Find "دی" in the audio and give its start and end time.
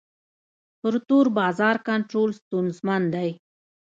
3.13-3.29